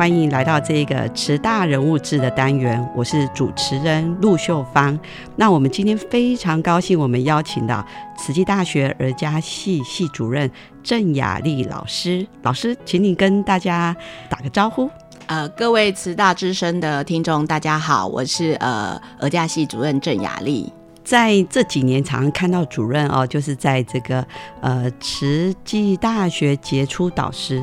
[0.00, 4.98] 欢迎来到这个慈大人物志的单元，我是主持人陆秀芳。
[5.36, 7.86] 那我们今天非常高兴，我们邀请到
[8.16, 10.50] 慈济大学儿家系系主任
[10.82, 12.26] 郑雅丽老师。
[12.40, 13.94] 老师，请你跟大家
[14.30, 14.88] 打个招呼。
[15.26, 20.72] 呃，各位慈大之声的听众，大家好，我是呃儿家系主任郑雅丽。
[21.02, 24.24] 在这几年，常常看到主任哦，就是在这个
[24.60, 27.62] 呃慈济大学杰出导师。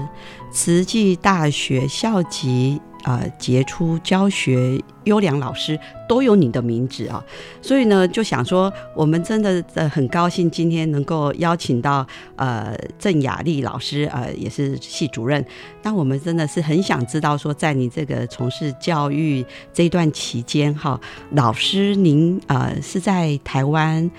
[0.51, 7.23] 慈济大学校级啊杰出教学优良老师都有你的名字啊，
[7.61, 15.45] 所以呢就想说，我们真的呃很高兴今天能够邀请到呃郑雅丽老师，呃也是系主任。
[15.83, 20.99] 那我们真的是很想知道说，在你这个从事教育这段期间哈，
[21.31, 24.09] 老师您呃是在台湾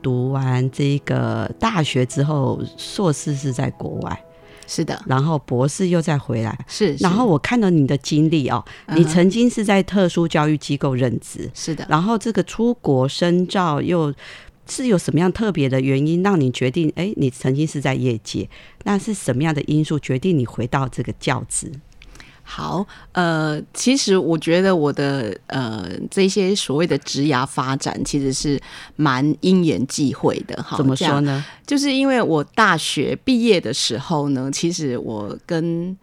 [0.00, 4.24] 读完这个大学之后，硕士是在国外。
[4.68, 6.94] 是的，然后博士又再回来，是。
[7.00, 8.62] 然后我看到你的经历哦，
[8.94, 11.86] 你曾经是在特殊教育机构任职，是的。
[11.88, 14.14] 然后这个出国深造又
[14.68, 16.92] 是有什么样特别的原因让你决定？
[16.94, 18.46] 哎，你曾经是在业界，
[18.84, 21.72] 那是什么样的因素决定你回到这个教职？
[22.50, 28.58] 好，呃，其实我觉得我的呃这些所谓的职涯发展其实是
[28.96, 30.78] 蛮因缘际会的，哈。
[30.78, 31.44] 怎么说呢？
[31.66, 35.94] 就是因为我大学毕业的时候呢，其实我跟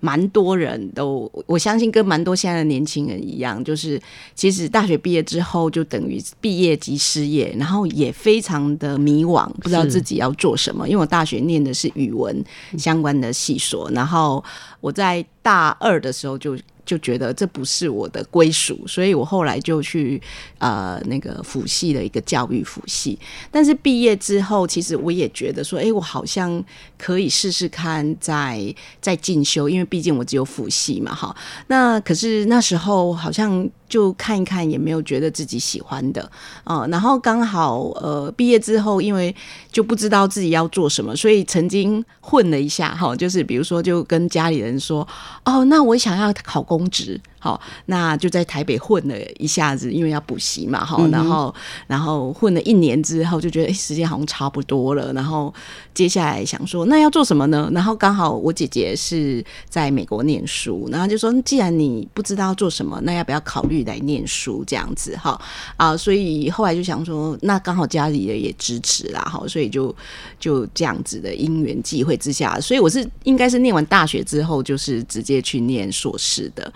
[0.00, 4.00] 蛮多人都，我相信跟蛮多现在的年轻人一样，就是
[4.34, 10.88] 其实大学毕业之后就等于毕业即失业，然后也非常的迷惘，不知道自己要做什么。
[10.88, 12.44] 因为我大学念的是语文
[12.76, 14.42] 相关的系所，然后
[14.80, 16.56] 我在大二的时候就。
[16.84, 20.20] 就觉得这不是我的归属，所以我后来就去
[20.58, 23.18] 呃那个辅系的一个教育辅系。
[23.50, 26.64] 但是毕业之后，其实我也觉得说，哎，我好像
[26.98, 31.34] 可以试试看再再进修，因为毕竟我只有辅系嘛，哈。
[31.66, 33.68] 那可是那时候好像。
[33.90, 36.30] 就看一看，也没有觉得自己喜欢的
[36.64, 36.86] 啊。
[36.86, 39.34] 然后刚好呃毕业之后，因为
[39.70, 43.14] 就不知道自己要做什么，所以曾经混了一下哈。
[43.14, 45.06] 就是比如说，就跟家里人说，
[45.44, 47.20] 哦，那我想要考公职。
[47.40, 51.52] 好，那就在台北混了一下子，因为要补习嘛，哈，然后
[51.86, 55.52] 然后混了一年之后，就觉得哎，时间好像差不多了，然后
[55.94, 57.70] 接下来想说，那要做什么呢？
[57.72, 65.16] 然后刚好我姐姐是在美国念书，然后就说，既然你不知道做什么，那要不要考虑来念书这样子？
[65.16, 65.40] 哈
[65.78, 69.94] 啊，所以后来就想说，那刚好家里的也支持啦，哈，所以就
[70.38, 76.70] 就这样子的因缘际会之下，所以我是应该是念完大学之后，就是直接去念硕士的。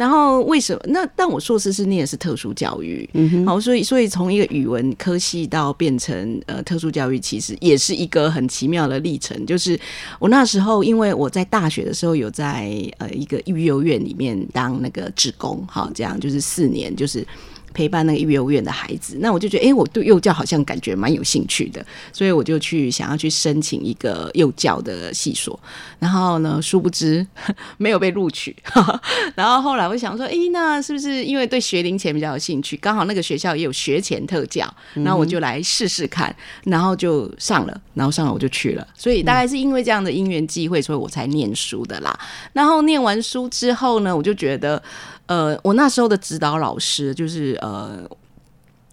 [0.00, 0.80] 然后为什么？
[0.86, 3.06] 那但我硕士是念的是特殊教育，
[3.44, 9.44] 好，所以所以从一个语文科系到变成呃特殊教育，其实也是一个很奇妙的历程。
[9.44, 9.78] 就是
[10.18, 17.22] 我那时候，因为我在大学的时候有在呃一个育幼院里面当那个职工，好，这样就是四年，就是。
[17.72, 25.58] 陪伴那个幼儿园的孩子，那我就觉得，哎，我对幼教好像感觉蛮有兴趣的，所以我就去想要去申请一个幼教的系所，
[25.98, 27.26] 然后呢，殊不知
[27.78, 28.54] 没有被录取。
[29.34, 32.76] 然后后来我想说，哎，那是不是因为对学龄前比较有兴趣？
[32.76, 36.34] 刚好那个学校也有学前特教，然后我就来试试看，
[36.64, 38.86] 然后就上了，然后上了我就去了。
[38.96, 42.18] 所以大概是因为这样的因缘际会，所以我才念书的啦。
[42.52, 44.82] 然后念完书之后呢，我就觉得。
[45.30, 48.02] 呃，我那时候的指导老师就是呃，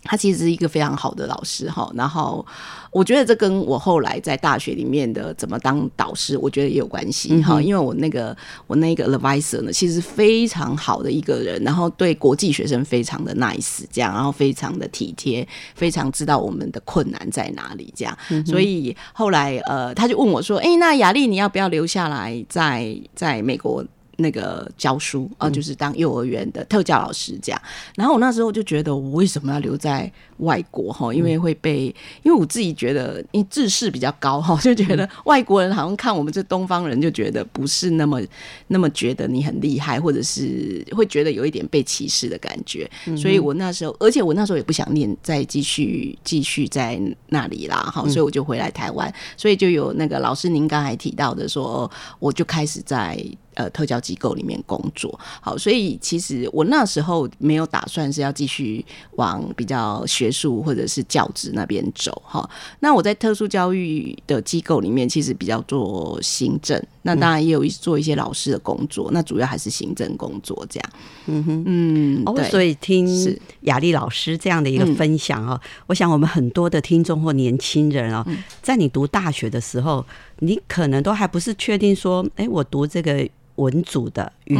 [0.03, 1.91] 他其实是一个非常好的老师哈。
[1.95, 2.45] 然后
[2.91, 7.59] 我觉得这跟我后来在大学里面的怎么当导师，我觉得也有关系哈。
[7.59, 8.37] 因为我那个
[8.67, 18.15] 我那个 advisor 呢，其实非常好的一个人，然后对国际学生非常的 nice，这样，然后非常的体贴，非常知道我们的困难在哪里，这样。
[18.45, 23.83] 所以后来呃，他就问我说：“哎，那雅丽，你要不要留下来在在美国？”
[24.17, 27.61] 那个教书啊，就是当幼儿园的特教老师这样。
[27.95, 31.13] 然后我那时候就觉得，我为什么要留在外国哈？
[31.13, 31.85] 因为会被，
[32.23, 38.21] 因为我自己觉得，因为智势比较高哈， 就觉得外国人好像看我们这东方人，就觉得不是那么
[38.67, 42.89] 那么觉得你很厉害，或者是会觉得有一点被歧视的感觉。
[43.15, 46.99] 所以我那时候，而且我那时候也不想念，再继续继续在
[47.29, 49.13] 那里啦哈，所以我就回来台湾。
[49.35, 53.17] 所以就有那个老师，您刚才提到的说，我就开始在。
[53.57, 62.47] 呃，特教机构里面工作，好，所以其实我那时候没有打算是要继续往比较学术或者是教职那边走，哈。
[62.79, 70.89] 那我在特殊教育的机构里面，其实比较做行政，那当然也有做一些老师的工作，那主要还是行政工作这样。
[71.25, 73.07] 嗯哼，嗯，哦，所以听
[73.61, 78.23] 雅丽老师这样的一个分享哦，我想我们很多的听众或年轻人哦，
[78.61, 80.05] 在你读大学的时候，
[80.39, 83.27] 你可能都还不是确定说，哎，我读这个。
[83.57, 84.55] 文组的语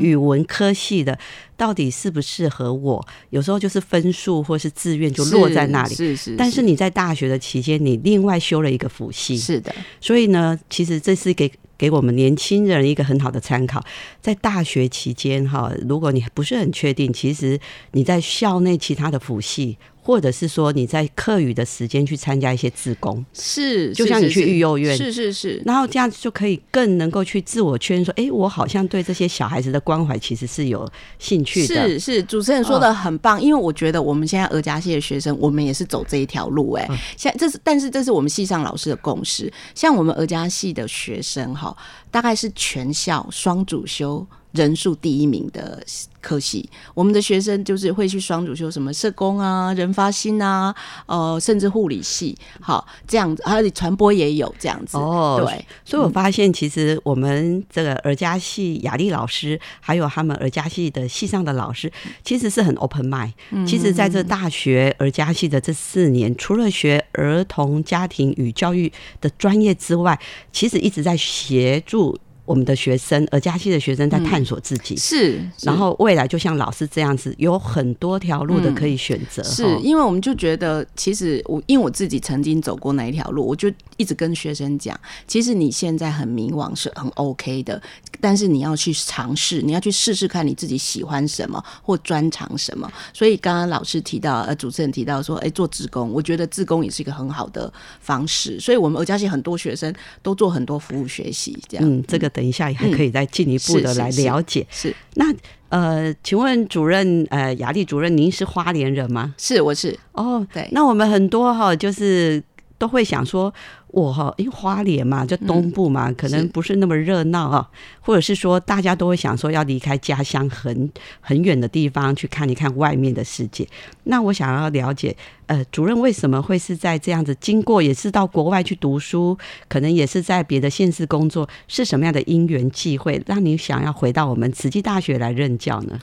[0.00, 1.16] 语文科系的，
[1.56, 3.06] 到底适不适合我？
[3.28, 5.94] 有时候就是分数或是志愿就落在那里。
[5.94, 6.34] 是是。
[6.36, 9.36] 但是你在大学的期间，你另外修了一个辅系。
[9.36, 9.72] 是的。
[10.00, 11.48] 所以呢，其实这是给
[11.78, 13.80] 给我们年轻人一个很好的参考。
[14.20, 17.56] 在大学期间，哈，如果你不是很确定，其实
[17.92, 19.78] 你在校内其他的辅系。
[20.02, 31.88] 或者是说你在课余的时间去参加一些自工，是就像你去育幼院，是是是，然后这样子就可以更能够去自我确认说，哎，我好像对这些小孩子的关怀其实是有兴趣的。
[31.88, 36.72] 是是，主持人说的很棒，因为我觉得我们现在俄家系的学生，我们也是走这一条路。
[36.72, 39.52] 哎，像这是，但是这是我们系上老师的共识。
[39.74, 41.76] 像我们俄家系的学生哈，
[42.10, 44.26] 大概是全校双主修。
[44.52, 45.82] 人数第一名的
[46.20, 50.74] 科系，我们的学生就是会去双主修什么社工啊、人发心啊，
[51.06, 54.98] 呃，甚至护理系，好这样子，还有传播也有这样子。
[54.98, 61.90] 哦，对，所以我发现其实我们这个儿家系雅丽老师，还有他们儿家系的系上的老师，
[62.24, 63.32] 其实是很 open mind。
[63.66, 70.18] 其实在这大学儿家系的这四年，除了学儿童家庭与教育的专业之外，
[70.52, 72.18] 其实一直在协助。
[72.50, 79.40] 我们的学生，而加西的学生在探索自己，是，然后未来就像老师这样子，有很多条路的可以选择。
[79.44, 84.98] 是因为我们就觉得，其实我因为我自己曾经走过那一条路，我就一直跟学生讲，
[85.28, 87.80] 其实你现在很迷惘是很 OK 的，
[88.20, 92.90] 但是你要去尝试，你要去试试看你自己喜欢什么或专长什么。
[93.12, 98.60] 所以刚刚老师提到，呃，主持人提到说，哎，做自工，我觉得自工也是一个很好的方式。
[98.60, 104.66] 所以我们而加系很多学生都做很多服务学习，这样，嗯，这个等一下也还可以再进一步的来了解。
[104.70, 105.34] 是那
[105.70, 109.32] 呃，请问主任呃，雅丽主任，您是花莲人吗？
[109.38, 109.96] 是，我是。
[110.12, 110.68] 哦，对。
[110.72, 112.42] 那我们很多哈，就是
[112.80, 113.54] 都会想说。
[113.92, 117.68] 我哈，因为花莲嘛，就东部嘛，可能不是那么热闹啊，
[118.00, 120.88] 或者是说大家都会想说要离开家乡很
[121.20, 123.66] 很远的地方去看一看外面的世界。
[124.04, 125.16] 那我想要了解，
[125.46, 129.36] 呃，主任为什么会是在这样子经过，也是到国外去读书，
[129.68, 135.98] 可能也是在别的县市工作，是什么样的因缘际会，让你想要回到我们慈济大学来任教呢？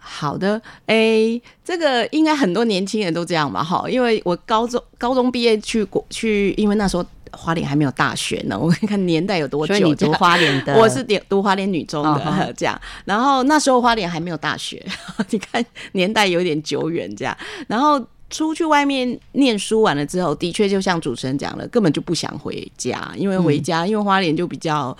[0.00, 3.62] 好的，哎，这个应该很多年轻人都这样吧？
[3.62, 7.04] 哈，因为我高中高中毕业去国去，因为那时候。
[7.32, 9.72] 花莲还没有大学呢， 我看年代有多久？
[9.72, 12.78] 所以你读花莲的，我是读读花莲女中的这样。
[13.04, 14.84] 然后那时候花莲还没有大学，
[15.30, 17.34] 你看年代有点久远这样。
[17.68, 24.94] 然后出去外面念书完了之后，的确就像主持人讲了，根本就不想回家，因为回家，因为花莲就比较。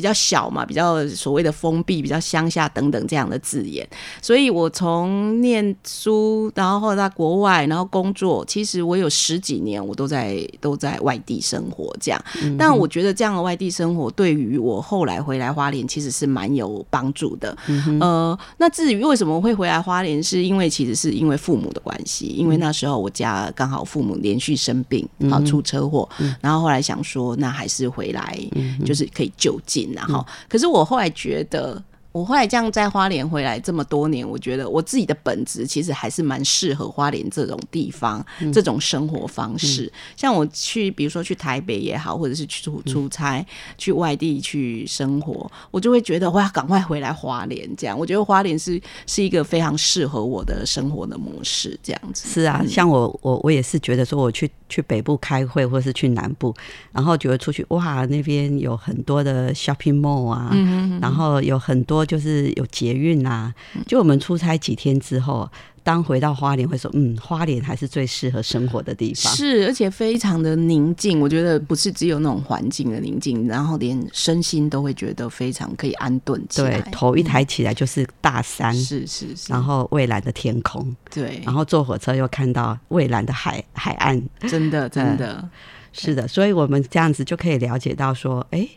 [0.00, 3.86] 比较小嘛，比较所谓的封闭，比较乡下等等这样的字眼，
[4.22, 12.24] 所以我从念书，然后后来在国外，然后工作，其实我有十几年我都在都在外地生活这样。
[12.58, 17.54] 但我觉得这样的外地生活对于我后来回来花莲其实是蛮有帮助的。
[18.00, 26.08] 呃，那至于为什么会回来花莲，是因为其实是因为父母的关系，因为那时候我家刚好父母连续生病，好出车祸，
[26.40, 28.38] 然后后来想说，那还是回来，
[28.86, 29.89] 就是可以就近。
[29.92, 31.82] 然后，可是我后来觉得。
[32.12, 39.92] 我后来这样在花莲回来这么多年，我觉得我自己的本质其实还是蛮适合花莲这种地方，这种生活方式。
[40.16, 43.46] 像我去，比如说去台北也好，或者是去出出差，
[43.78, 47.68] 去外地去生活，我就会觉得我要赶快回来花莲。
[47.76, 51.78] 这样，我觉得花莲是是一个非常适合我的生活的模式。
[51.80, 56.52] 这样子是啊，像我我我也是觉得说，我去去北部开会，或是去南部，
[56.90, 60.50] 然后觉得出去哇，那边有很多的 shopping mall 啊，
[61.00, 61.99] 然后有很多。
[62.04, 63.54] 就是有捷运啊，
[63.86, 65.50] 就我们出差几天之后。
[65.82, 69.34] 当回到花莲会说，嗯，花莲还是最适合生活的地方。
[69.34, 71.18] 是，而且非常的宁静。
[71.18, 76.82] 我觉得不是只有那种环境的宁静，然后连身心都会觉得非常可以安顿起来。
[76.82, 85.48] 对，头一抬起来就是大山，是是是，然后蔚蓝的天空，对，然后坐火车又看到蔚蓝的海海岸，真的真的。
[85.92, 88.68] 是的，所以我们这样子就可以了解到说，哎，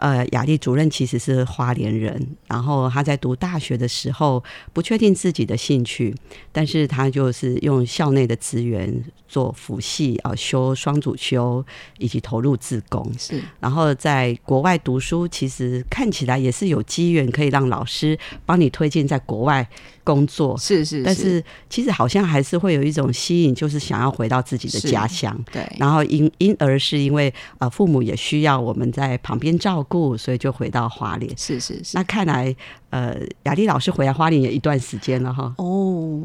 [0.00, 4.42] 呃，雅丽主任其实是花莲人，然后他在读大学的时候
[4.72, 6.14] 不确定自己的兴趣，
[6.50, 8.90] 但是他就是用校内的资源
[9.28, 11.64] 做辅系啊，修双主修
[11.98, 19.68] 以及投入自工，是，然后在国外读书，其实看起来也是有机缘可以让老师帮你推荐在国外。
[20.02, 25.38] 工作是是，但是其实好像还是会有一种吸引，就是想要回到自己的家乡。
[25.52, 31.36] 对，然后因因而是因为呃父母也需要我们在旁边照顾，所以就回到花莲。
[31.36, 31.96] 是是是。
[31.96, 32.54] 那看来
[32.90, 35.54] 呃雅丽老师回来花莲也一段时间了哈。
[35.58, 36.22] 哦，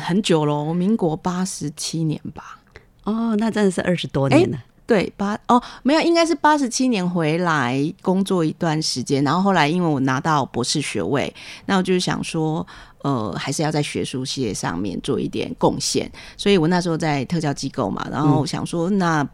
[0.00, 2.58] 很久了，民国八十七年吧。
[3.04, 4.58] 哦，那真的是二十多年了。
[4.86, 11.32] 对，八哦没有，应该是八十七年回来工作一段时间，然后后来因为我拿到博士学位，
[11.66, 12.66] 那我就是想说。
[13.02, 19.26] 呃，还是要在学术界上面做一点贡献，所以我那时候在特教机构嘛，然后想说，那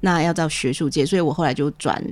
[0.00, 2.02] 那要到学术界，所以我后来就转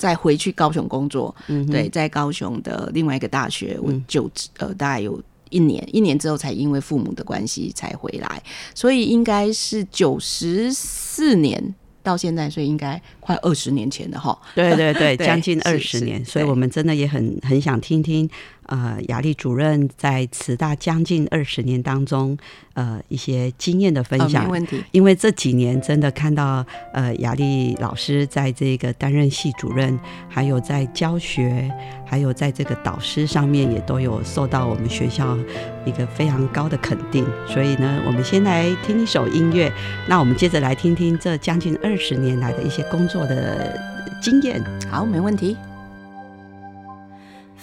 [0.00, 1.34] 再回去高雄工作。
[1.48, 8.42] 嗯，对，在高雄的另外一个大学，我就职呃，大概有一年，一年之后才因为父母的关系才回来，
[8.74, 11.74] 所以应该是九十四年。
[12.02, 14.36] 到现在，所以应该快二十年前了哈。
[14.54, 18.26] 对对 对，将近二十年，所以我们真的也很很想听听，
[18.70, 22.38] 呃，雅丽主任在慈大将近二十年当中。
[22.74, 24.82] 呃，一些经验的分享，没问题。
[24.92, 29.98] 因为这几年真的看到，呃，雅丽老师在这个担任系主任，
[30.28, 31.70] 还有在教学，
[32.06, 35.36] 还有在这个导师上面，也都有受到我们学校
[35.84, 37.26] 一个非常高的肯定。
[37.46, 39.70] 所以呢，我们先来听一首音乐，
[40.08, 43.78] 那我们接着来听听这将近二十年来的一些工作的
[44.22, 44.62] 经验。
[44.90, 45.54] 好，没问题。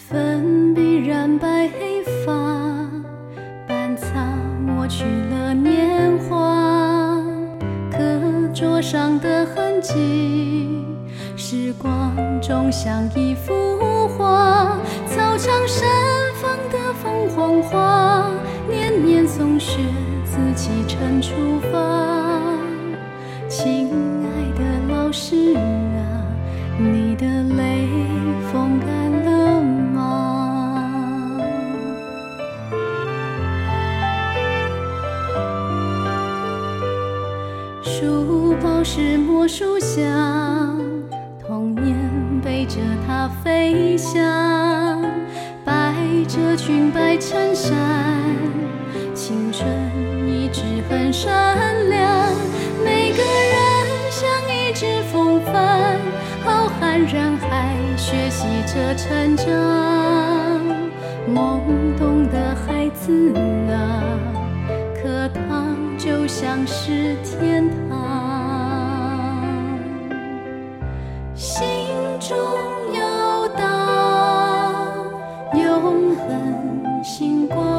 [0.09, 2.33] 粉笔染白黑发。
[4.65, 7.21] 抹去了年华，
[7.91, 7.97] 课
[8.53, 10.85] 桌上的痕迹，
[11.35, 14.77] 时光中像一幅画。
[15.07, 15.85] 操场盛
[16.35, 18.31] 放的凤凰花，
[18.69, 19.77] 年年送雪，
[20.23, 22.26] 自启程出发。
[58.77, 59.43] 这成长
[61.27, 61.62] 懵
[61.98, 63.34] 懂的孩子
[63.72, 64.03] 啊，
[65.01, 65.65] 可他
[65.98, 67.98] 就像是天堂。
[71.34, 71.65] 心
[72.19, 72.38] 中
[72.93, 73.63] 有道
[75.55, 77.76] 永恒星光。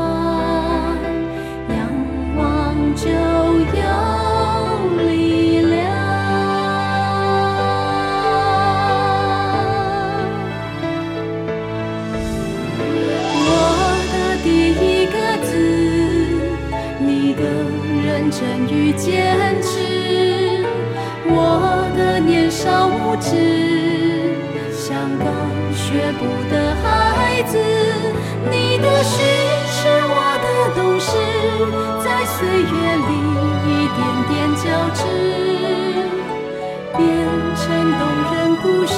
[19.10, 20.66] 坚持
[21.24, 24.36] 我的年少无知
[24.70, 25.26] 像刚
[25.72, 27.56] 学步的孩子。
[28.50, 29.16] 你的心
[29.66, 30.46] 是我的
[30.76, 31.08] 懂事
[32.04, 32.76] 在岁月
[33.08, 33.10] 里
[33.64, 33.98] 一点
[34.28, 35.00] 点交织
[36.98, 37.00] 变
[37.56, 37.64] 成
[37.98, 38.00] 动
[38.30, 38.97] 人故事。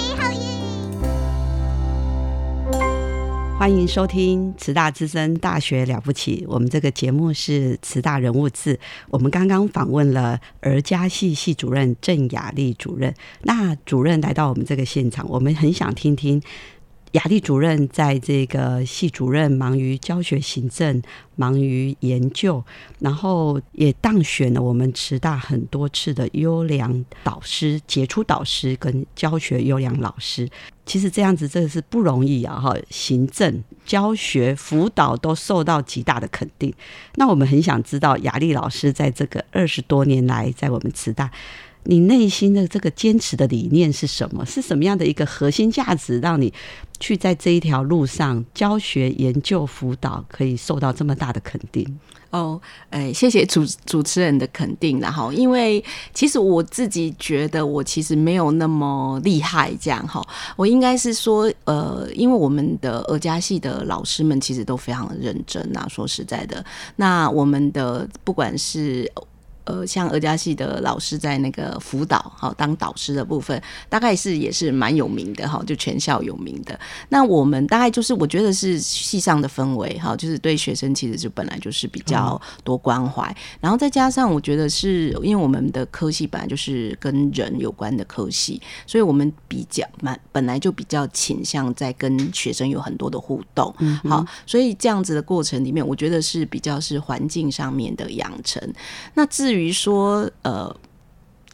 [3.61, 8.79] 欢迎收听慈大之声《大学了不起》，我们这个节目是慈大人物志。
[9.09, 13.13] 我们刚刚访问了儿家系系主任郑雅丽主任。
[13.43, 16.41] 那主任来到我们这个现场，我们很想听听。
[17.11, 21.01] 雅丽主任在这个系主任忙于教学行政，
[21.35, 22.63] 忙于研究，
[22.99, 30.49] 然后也当选了我们慈大很多次的优良导师、杰出导师跟教学优良老师。
[30.85, 32.59] 其实这样子真的是不容易啊！
[32.59, 36.73] 哈，行政、教学、辅导都受到极大的肯定。
[37.15, 41.29] 那我们很想知道雅丽老师在这个二十多年来，在我们慈大。
[41.83, 44.45] 你内心的这个坚持的理念是什么？
[44.45, 46.53] 是什么样的一个核心价值，让你
[46.99, 51.99] 去在这一条路上教学、研究、辅导，可以受到这么大的肯定？
[52.29, 52.61] 哦，
[52.91, 55.83] 哎，谢谢主主持人的肯定，然后因为
[56.13, 66.63] 其实我自己觉得我其实没有那么厉害，这样哈，我应该是说，呃，因为我们的儿家系的老师们其实都非常的认真啊，说实在的，
[66.95, 69.11] 那我们的不管是。
[69.65, 76.79] 呃，像俄家系的老师在那个辅导，好当导师的部分，大概是也是蛮有名的哈，就全校有名的。
[77.09, 93.73] 那我们大概就是我觉得是系上的氛围哈，就是对学生其实就本来就是比较多关怀，然后再加上我觉得是因为我们的科系本来就是跟人有关的科系，所以我们比较蛮本来就比较倾向在跟学生有很多的互动，
[94.09, 98.61] 好，所以这样子的过程里面，我觉得是比较是环境上面的养成。
[99.13, 100.73] 那至至于说，呃，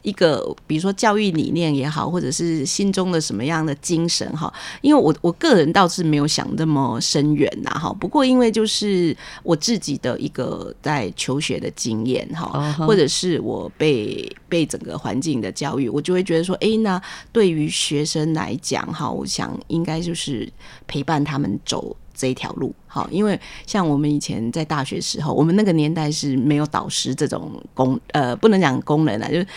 [0.03, 7.91] 一个比如说教育理念也好，或者是心中的什么样的精神哈，因为我我个人倒是没有想那么深远呐哈。
[7.99, 17.01] 不过因为就是我自己的一个在求学的经验哈，或者是我被被整个环境的教育，我就会觉得说，哎，那
[17.31, 20.47] 对于学生来讲哈，我想应该就是
[20.85, 21.97] 陪伴他们走。
[22.17, 29.47] 这一条路好，因为像我们以前在大学时候，我们那个年代是没有导师这种功，呃，不能讲功能啊，就是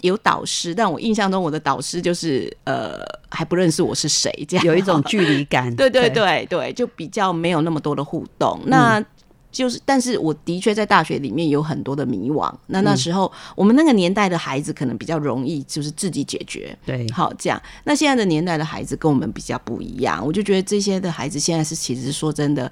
[0.00, 2.98] 有导师，但我印象中我的导师就是呃
[3.28, 5.74] 还不认识我是谁，这样有一种 距离感。
[5.76, 8.58] 对对对对，就比较没有那么多的互动。
[8.66, 9.04] 那
[9.56, 12.52] 就是，但是我的确在大学里面有很多的迷惘。
[12.66, 16.76] 那那时候，我们那个年代的孩子可能比较容易，就是自己解决。
[16.84, 17.58] 对，好这样。
[17.84, 22.70] 那现在的年代的孩子跟我们比较不一样，我就觉得这些的孩子现在是其实说真的，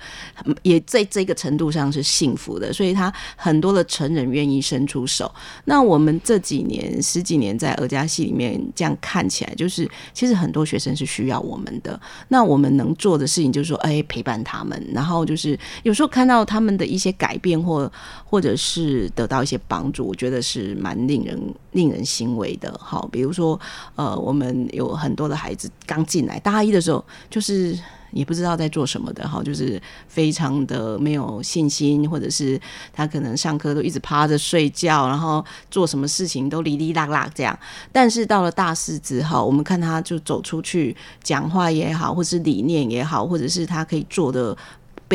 [0.61, 2.71] 也在这个程度上是幸福的。
[2.71, 5.35] 所以他很多的成人愿意伸出手。
[5.65, 11.99] 那我们这几年十几年在儿家系里面这样看起来，就是其实很多学生是需要我们的。
[12.29, 16.74] 那我们能做的事情就是说，哎，陪伴他们，然后就是有时候看到他们。
[16.77, 17.91] 的一些改变或
[18.25, 21.39] 或者是得到一些帮助，我觉得是蛮令人
[21.73, 22.79] 令人欣慰的。
[22.83, 23.59] 好，比如说，
[23.95, 27.79] 呃，我们有很多的孩子刚进来大一的时候，就是
[28.13, 32.61] 也不知道在做什么的，哈，就是非常的没有信心，或者是
[32.93, 37.59] 他可能上课都一直趴着睡觉，然后做什么事情都哩哩啦啦这样。
[37.93, 44.57] 但是到了大四之后，我们看他就走出去讲话也好，或是理念也好，或者是他可以做的。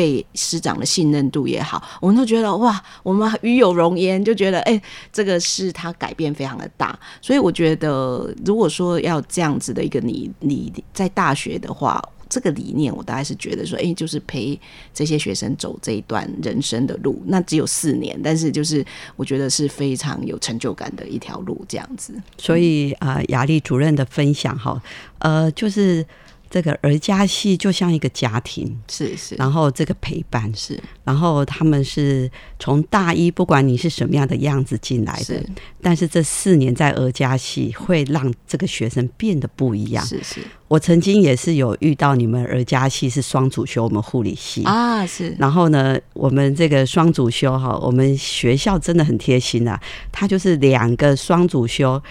[0.00, 4.80] 被师长的信任度也好，我们都觉得哇，我们与有荣焉，就觉得哎，
[5.12, 6.98] 这个是他改变非常的大。
[7.20, 14.58] 所以我觉得，如果说要这样子的一个你你在大学的话，这个理念我大概是觉得说，哎，就是陪
[14.94, 17.22] 这些学生走这一段人生的路。
[17.26, 18.82] 那只有四年，但是就是
[19.16, 22.14] 我觉得是非常有成就感的一条路，这样子。
[22.38, 24.80] 所以啊，雅丽主任的分享哈，
[25.18, 26.06] 呃，就是。
[26.50, 30.52] 这个儿家系就像一个家庭，是是，然后这个陪伴。
[30.52, 35.40] 是，然后他们是从大一，不管你是什么样的样子进来的，
[35.80, 40.04] 但是这四年在儿家系会让这个学生变得不一样。
[40.04, 44.64] 是是，我曾经也是有遇到你们儿家系是双主修，我们护理系。
[44.64, 52.02] 啊是，然后呢，我们这个双主修哈，我们学校真的很贴心啊，他就是两个双主修。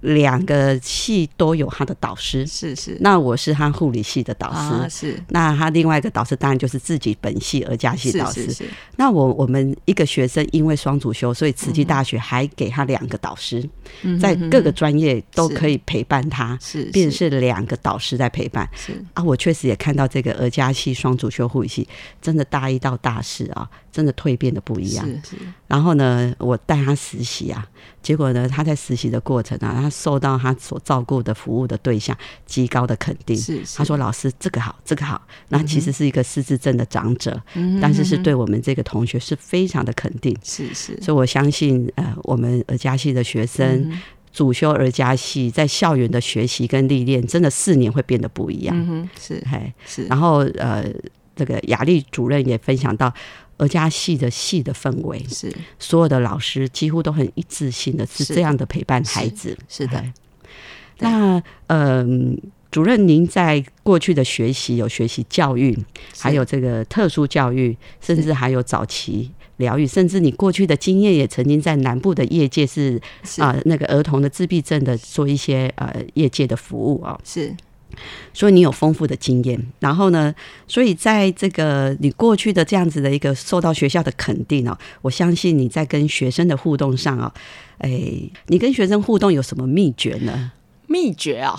[0.00, 2.96] 两个系都有他的导师，是是。
[3.00, 5.22] 那我是他护理系的导师，是。
[5.28, 8.44] 那他另外一个导师当然就是自己本系而家系导师。
[8.46, 8.64] 是是。
[8.96, 13.62] 那我我们一个学生因为双主修，所以慈济大学还给他两个导师，
[14.18, 18.66] 在各个专业都可以陪伴他，是，便是两个导师在陪伴。
[18.74, 21.86] 是啊，我确实也看到这个儿家系双主修护理系，
[22.22, 25.04] 真的大一到大四啊，真的蜕变的不一样。
[25.04, 25.36] 是是。
[25.66, 27.66] 然后呢，我带他实习啊，
[28.02, 29.89] 结果呢，他在实习的过程啊，他。
[29.90, 33.36] 受到他所照顾的服务的对象极高的肯定。
[33.36, 40.36] 是是他说：“老师，这个好，这个好。”那其实是一个失智症的长者，嗯但是是对我们这个同学是非常的肯定。
[40.42, 44.00] 是是，所以我相信，呃，我们儿家系的学生、嗯
[44.32, 48.76] 主修儿家系，在校园的学习跟历练，真的四年会变得不一样。
[48.78, 50.84] 嗯哼，是嘿，是，然后呃，
[51.40, 53.12] 这个雅丽主任也分享到。
[53.62, 60.12] 而家系的系的氛围是所有的老师几乎都很一致性的是是这样的陪伴孩子，是的嘿。
[61.00, 62.02] 那呃，
[62.70, 65.78] 主任，您在过去的学习有学习教育，
[66.18, 77.54] 还有这个特殊教育，甚至还有早期疗愈，甚至你过去的经验也曾经在南部的业界是是啊、那个儿童的自闭症的做一些呃业界的服务啊、是
[78.32, 80.34] 所以你有丰富的经验，然后呢，
[80.66, 87.32] 所以在这个你过去的这样子的一个受到学校的肯定哦，我相信你在跟学生的互动上啊，
[87.78, 87.90] 哎，
[88.46, 90.52] 你跟学生互动有什么秘诀呢？
[90.90, 91.56] 秘诀啊，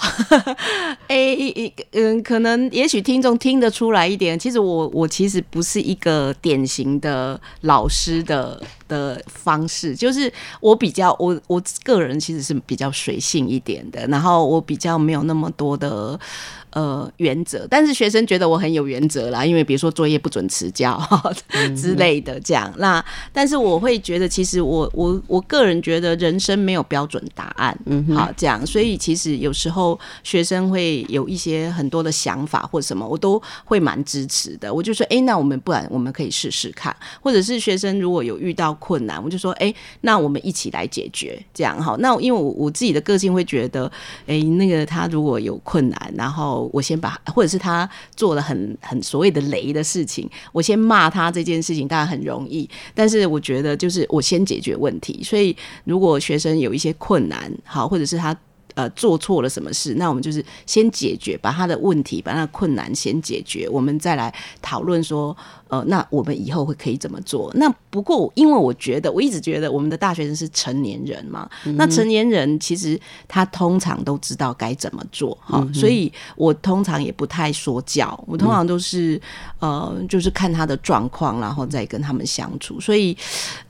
[1.08, 4.38] 诶、嗯，可能也许听众听得出来一点。
[4.38, 16.20] 其实我我其实不是一个典型的老师的的方式，就是我比较我我个人其实是比较随性一点的，然后我比较没有那么多的。
[16.72, 20.98] 呃，原则，但是学生觉得我很有原则啦，因为比如说作业不准迟交
[21.76, 22.74] 之类的这样。
[22.78, 23.04] 那
[23.34, 34.74] 但是我会觉得，其实我我我个人觉得人生没有标准答案，嗯好这样，所以其实有时候学生会有一些很多的想法或什么，我都会蛮支持的。
[34.74, 41.96] 我就说，哎、那我们不然我们可以试试看，或者是学生如果有遇到困难，我就说，哎、那我们一起来解决，这样哈。
[42.00, 43.92] 那因为我我自己的个性会觉得，
[44.26, 55.22] 哎、那个他如果有困难，然后我先把，或者是他做了很很所谓的雷的事情，我先骂他这件事情当然很容易，但是我觉得就是我先解决问题。
[55.24, 58.36] 所以如果学生有一些困难，好，或者是他。
[58.82, 59.94] 呃，做错了什么事？
[59.94, 67.52] 那我们就是先解决，把他的问题、把他的困难先解决，我们再来讨论说，呃，那我们以后会可以怎么做？
[67.54, 79.22] 那不过，因为我觉得，我一直觉得我们的大学生是成年人嘛，那成年人其实他通常都知道该怎么做哈、所以我通常也不太说教，我通常都是、
[79.60, 83.16] 呃，就是看他的状况，然后再跟他们相处，所以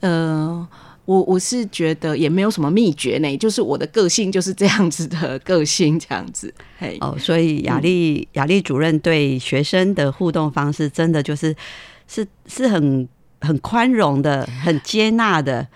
[0.00, 0.66] 呃。
[1.04, 6.52] 我我是觉得也没有什么秘诀呢，就是我的个性就是这样子的个性，这样子。
[6.78, 11.54] 嘿，哦，所以雅丽雅丽主任对学生的互动方式，真的就是
[12.06, 13.08] 是是很
[13.40, 15.66] 很宽容的，很接纳的。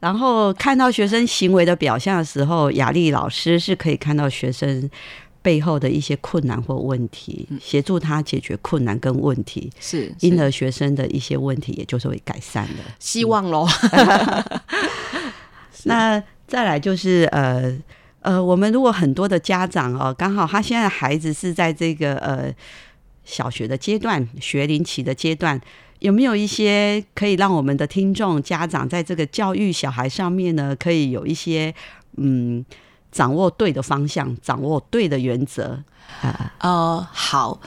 [0.00, 4.90] 然后看到学生行为的表象的时候，雅丽老师是可以看到学生
[5.44, 12.82] 背后的一些困难或问题，协助他解决困难跟问题，是因是而学生的一些问题也就是会改善的。
[12.98, 13.68] 希望喽。
[15.84, 17.70] 那再来就是呃
[18.20, 22.50] 呃，我们如果很多的家长哦，刚好他现在的孩子是在这个呃
[23.24, 25.60] 小学的阶段、学龄期的阶段，
[25.98, 31.74] 有没有一些可以让我们的听众家长在这个教育小孩上面呢，可以有一些
[32.16, 32.64] 嗯
[33.14, 35.78] 掌握对的方向，掌握对的原则？
[36.58, 37.60] 呃，好，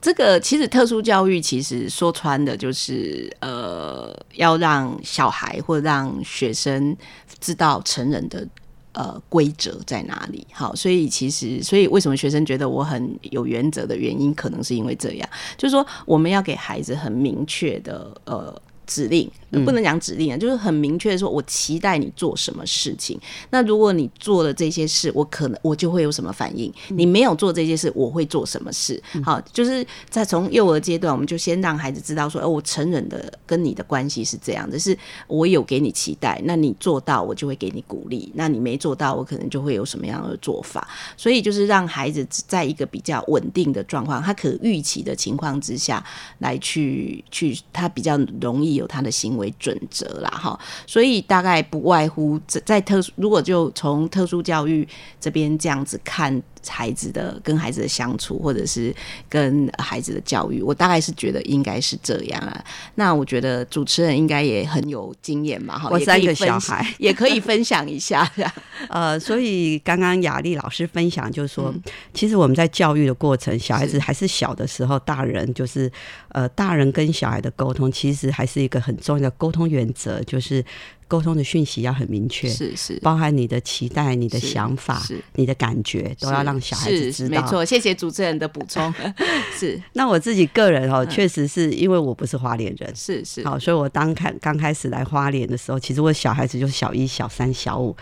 [0.00, 6.96] 这个其实特殊教育其实说穿的就是呃，要让小孩或让学生
[7.38, 8.48] 知道成人的。
[8.94, 10.46] 呃，规则在哪里？
[10.52, 18.54] 好，所以其实，所以为什么学生觉得我很有原则的原因，可能是因为这样，就是说我们要给孩子很明确的呃
[18.86, 23.18] 指令，嗯不能讲指令啊，就是很明确的说，我期待你做什么事情。
[23.50, 29.00] 那如果你做了这些事，我可能我就会有什么反应；你没有做这些事，我会做什么事。
[29.22, 40.88] 好，就是在从幼儿阶段，我们就先让孩子知道说，哦，我成人的跟你的关系是这样的，是我有给你期待，那你做到，我就会给你鼓励；那你没做到，我可能就会有什么样的做法。
[41.16, 46.02] 所以就是让孩子在一个比较稳定的状况，他可预期的情况之下
[46.38, 50.58] 来去去，他比较容易有他的行为为准则啦，哈。
[50.86, 54.88] 所以大概不外乎在特殊，如果就从特殊教育
[55.20, 56.42] 这边这样子看。
[56.66, 58.94] 孩子的跟孩子的相处，或者是
[59.28, 62.64] 跟孩子的教育，我大概是觉得应该是这样啊。
[62.94, 68.30] 那我觉得主持人应该也很有经验嘛，哈，我三个小孩 也可以分享一下。
[68.88, 71.72] 呃，所以刚刚雅丽老师分享，就是说，
[72.12, 75.90] 其实我们在教育的过程，小孩子还是小的时候，大人就是
[76.28, 80.64] 呃，大人跟小孩的沟通，其实还是一个很重要的沟通原则，就是
[81.12, 87.38] 沟通的讯息要很明确，是是，包含你的期待、你的想法是、你的感觉，都要让小孩子知道。
[87.38, 88.90] 没错，谢谢主持人的补充。
[89.54, 89.78] 是。
[89.92, 91.08] 那我自己个人哦，嗯。
[91.10, 97.94] 确实是因为我不是花莲人，是是，好，所以我当开刚开始来花莲的时候，其实我小孩子就是小一、小三、小五，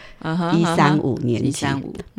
[0.55, 1.67] 一三五年级，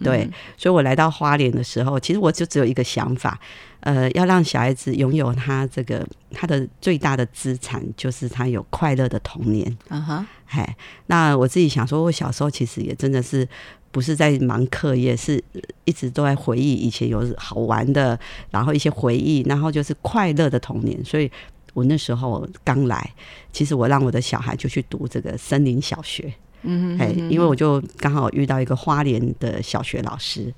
[0.03, 3.39] 对嗯，所以我来到花莲的时候，其实我就只有一个想法，
[3.81, 9.77] 呃，要让小孩子拥有他这个他的最大的资产，就是他有快乐的童年。
[9.89, 10.75] 嗯哼，嗨，
[11.07, 13.47] 那我自己想说，我小时候其实也真的是
[13.91, 15.43] 不是在忙课业，是
[15.85, 18.17] 一直都在回忆以前有好玩的，
[18.51, 21.03] 然后一些回忆，然后就是快乐的童年。
[21.03, 21.29] 所以
[21.73, 23.13] 我那时候刚来，
[23.51, 26.31] 其实我让我的小孩就去读这个森林小学。
[26.63, 30.53] 嗯哎，因为我就刚好遇到一个花莲的小学老师，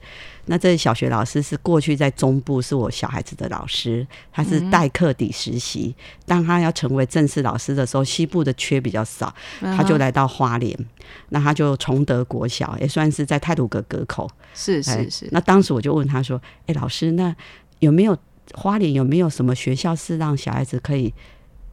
[0.46, 5.96] 那这小学老师是过去在中部是我小孩子的老师，他是代课底实习。
[6.26, 10.78] 当他要成为正式老师的时候，西部的缺比较少，他就来到花莲，
[11.30, 14.30] 那他就崇德国小，也算是在泰鲁阁隔口。
[14.54, 17.36] 是哎是是，那当时我就问他说：“哎，老师，那
[17.80, 18.16] 有没有
[18.54, 21.14] 花莲有没有什么学校是让小孩子可以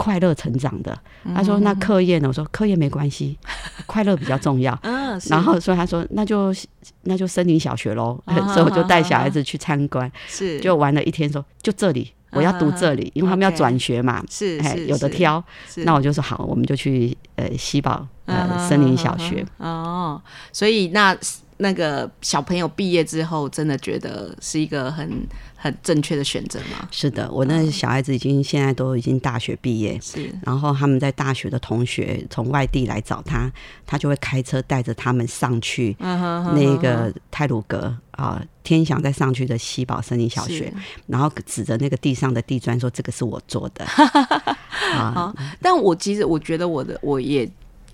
[0.00, 0.98] 快乐成长的？”
[1.36, 3.36] 他说：“那课业呢？”我说：“课业没关系，
[3.84, 6.54] 快乐比较重要。”嗯，然后所以他说：“那就
[7.02, 8.18] 那就森林小学喽。
[8.24, 12.10] 啊 所以我就带小孩子去参观，是就玩了一天，说就这里。
[12.32, 15.42] 我要读这里，因为他们要转学嘛，是哎，是有的挑。
[15.78, 19.44] 那我就说好，我们就去呃西宝嗯呃森林小学。
[19.58, 21.16] 哦，所以那
[21.60, 26.88] 那个小朋友毕业之后，真的觉得是一个很很正确的选择吗？
[26.90, 33.52] 是的，我那小孩子已经现在都已经大学毕业，是然后他们在大学的同学从外地来找他，
[33.86, 40.72] 他就会开车带着他们上去那个泰鲁阁啊，天祥再上去的西宝森林小学，
[41.06, 43.84] 然后指着那个地上的地砖说：“这个是我做的。
[44.96, 47.46] ”啊好，但我其实我觉得我的我也。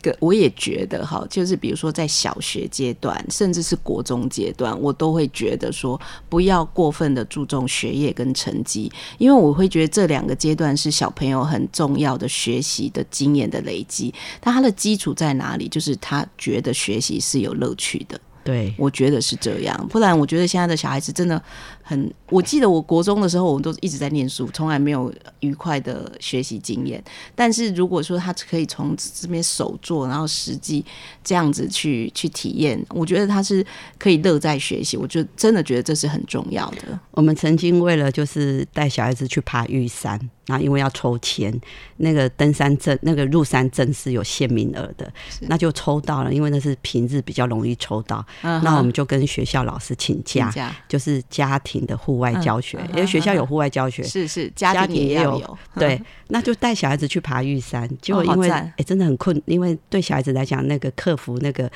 [0.07, 14.14] 个我也觉得哈，就是比如说在小学阶段，甚至是国中阶段，我都会觉得说不要过分的注重学业跟成绩，因为我会觉得这两个阶段是小朋友很重要的学习的经验的累积。
[14.40, 15.66] 但他的基础在哪里？
[15.69, 18.21] 就是他觉得学习是有乐趣的。
[18.45, 21.42] 对，我觉得是这样，不然我觉得现在的小孩子真的
[21.88, 22.12] 很。
[22.31, 27.03] 我记得我国中的时候，我们都一直在念书，从来没有愉快的学习经验。
[27.37, 30.85] 但是如果说他可以从这边手做，然后实际
[31.22, 33.64] 这样子去去体验，我觉得他是
[33.96, 34.96] 可以乐在学习。
[34.96, 36.99] 我就真的觉得这是很重要的。
[37.12, 41.53] 我们曾经为了就是带小孩子去爬玉山，然后因为要抽签，
[41.97, 48.25] 那个登山证、那个入山证是有限名额的，那就抽到了，因为那是平日比较容易抽到。
[48.43, 50.53] 那我们就跟学校老师请假，
[50.89, 61.71] 就是家庭的户外教学，因为学校有户外教学，是是，家庭也有对，那就带小孩子去爬玉山，结果因为哎、真的很困，因为对小孩子来讲，那个克服那个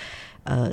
[0.44, 0.72] 呃。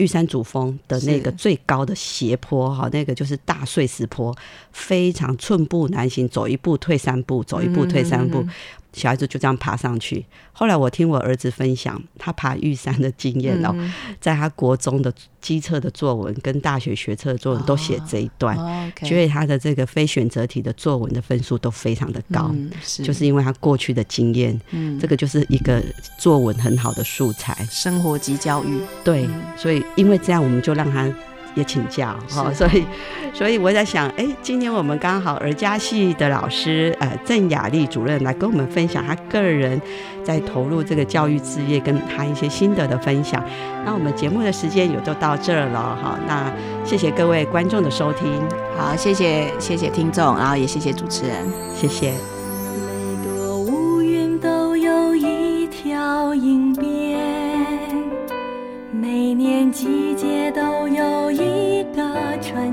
[0.00, 4.34] 玉山主峰的那个最高的斜坡哈，那个就是大碎石坡，
[4.72, 8.52] 非常寸步难行，走一步退三步，走一步退三步，嗯嗯嗯
[8.92, 10.24] 小孩子就这样爬上去。
[10.52, 18.56] 后来我听我儿子分享他爬玉山的经验哦，嗯在他国中的机测的作文跟大学学测的作文都写这一段，
[19.02, 23.02] 所以他的这个非选择题的作文的分数都非常的高，嗯是。
[23.02, 24.98] 就是因为他过去的经验，嗯。
[25.00, 25.82] 这个就是一个
[26.18, 27.66] 作文很好的素材。
[27.70, 29.26] 生活及教育，对，
[29.56, 31.10] 所以因为这样，我们就让他
[31.54, 32.84] 也请教哈、是所以，
[33.32, 39.80] 所以我在想，哎，今年我们刚好儿家系的老师呃郑雅丽主任来跟我们分享他个人
[40.24, 43.42] 在投入这个教育事业跟他一些心得的分享。
[43.84, 46.52] 那我们节目的时间也就到这儿了哈，那
[46.84, 48.40] 谢谢各位观众的收听，
[48.76, 52.39] 好，谢谢谢谢听众，然后也谢谢主持人，谢谢。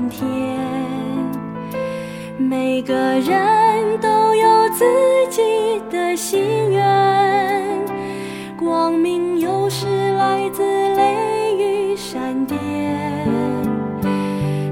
[0.08, 0.58] 天，
[2.38, 4.84] 每个人都有自
[5.30, 5.42] 己
[5.90, 6.40] 的心
[6.70, 7.86] 愿，
[8.56, 12.58] 光明有时来自雷雨闪电，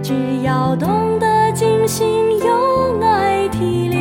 [0.03, 2.07] 只要懂得尽心
[2.39, 3.96] 用爱体谅。